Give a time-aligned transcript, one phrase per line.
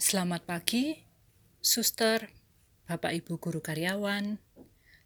[0.00, 0.96] Selamat pagi,
[1.60, 2.32] suster,
[2.88, 4.40] Bapak Ibu guru karyawan,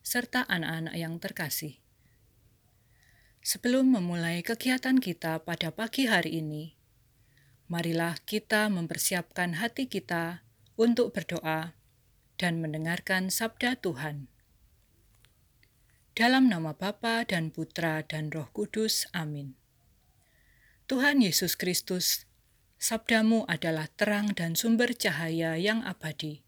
[0.06, 1.82] serta anak-anak yang terkasih.
[3.42, 6.78] Sebelum memulai kegiatan kita pada pagi hari ini,
[7.66, 10.46] marilah kita mempersiapkan hati kita
[10.78, 11.74] untuk berdoa
[12.38, 14.30] dan mendengarkan sabda Tuhan.
[16.14, 19.58] Dalam nama Bapa dan Putra dan Roh Kudus, amin.
[20.86, 22.30] Tuhan Yesus Kristus,
[22.76, 26.44] sabdamu adalah terang dan sumber cahaya yang abadi.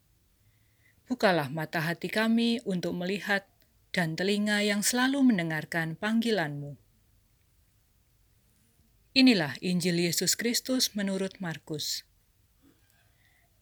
[1.06, 3.46] Bukalah mata hati kami untuk melihat
[3.95, 6.74] dan telinga yang selalu mendengarkan panggilanmu.
[9.16, 12.04] Inilah Injil Yesus Kristus menurut Markus.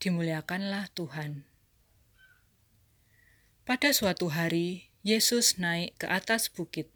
[0.03, 1.47] Dimuliakanlah Tuhan.
[3.63, 6.91] Pada suatu hari, Yesus naik ke atas bukit.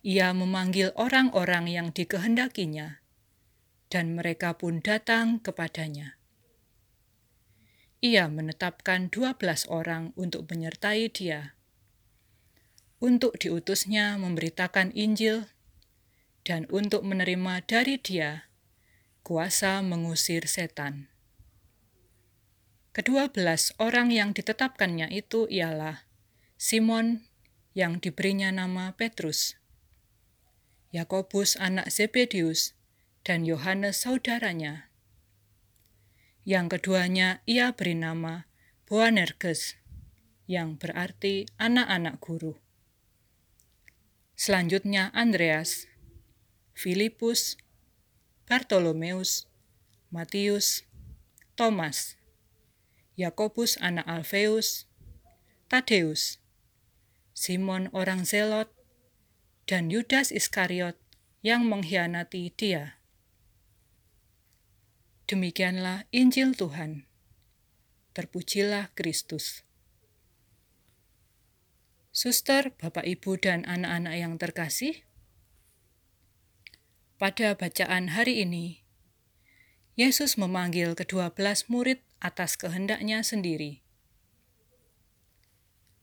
[0.00, 3.01] Ia memanggil orang-orang yang dikehendakinya,
[3.92, 6.16] dan mereka pun datang kepadanya.
[8.00, 11.54] Ia menetapkan dua belas orang untuk menyertai dia,
[13.04, 15.44] untuk diutusnya memberitakan Injil,
[16.42, 18.48] dan untuk menerima dari dia
[19.22, 21.12] kuasa mengusir setan.
[22.96, 26.08] Kedua belas orang yang ditetapkannya itu ialah
[26.58, 27.28] Simon
[27.76, 29.56] yang diberinya nama Petrus,
[30.90, 32.74] Yakobus anak Zebedius,
[33.22, 34.90] dan Yohanes saudaranya.
[36.42, 38.50] Yang keduanya ia beri nama
[38.90, 39.78] Boanerges,
[40.50, 42.58] yang berarti anak-anak guru.
[44.34, 45.86] Selanjutnya Andreas,
[46.74, 47.56] Filipus,
[48.42, 49.46] Bartolomeus,
[50.10, 50.82] Matius,
[51.54, 52.18] Thomas,
[53.14, 54.90] Yakobus anak Alfeus,
[55.70, 56.42] Tadeus,
[57.32, 58.68] Simon orang Zelot,
[59.64, 60.98] dan Yudas Iskariot
[61.40, 63.01] yang mengkhianati dia.
[65.32, 67.08] Demikianlah Injil Tuhan.
[68.12, 69.64] Terpujilah Kristus.
[72.12, 75.08] Suster, Bapak, Ibu, dan anak-anak yang terkasih,
[77.16, 78.84] pada bacaan hari ini,
[79.96, 83.80] Yesus memanggil kedua belas murid atas kehendaknya sendiri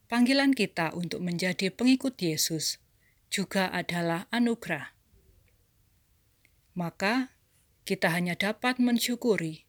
[0.10, 2.82] Panggilan kita untuk menjadi pengikut Yesus
[3.30, 4.98] juga adalah anugerah.
[6.74, 7.38] Maka
[7.90, 9.66] kita hanya dapat mensyukuri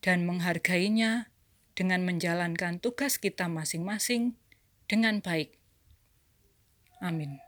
[0.00, 1.28] dan menghargainya
[1.76, 4.40] dengan menjalankan tugas kita masing-masing
[4.88, 5.60] dengan baik.
[7.04, 7.44] Amin.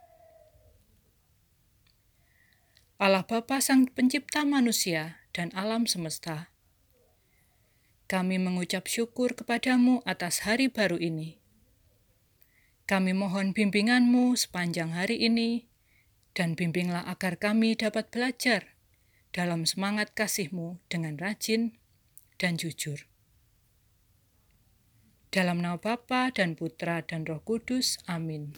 [3.01, 6.53] Allah Bapa Sang Pencipta manusia dan alam semesta,
[8.05, 11.41] kami mengucap syukur kepadamu atas hari baru ini
[12.85, 15.65] kami mohon bimbinganmu sepanjang hari ini,
[16.37, 18.74] dan bimbinglah agar kami dapat belajar
[19.35, 21.75] dalam semangat kasihmu dengan rajin
[22.39, 23.03] dan jujur.
[25.27, 28.55] Dalam nama Bapa dan Putra dan Roh Kudus, amin.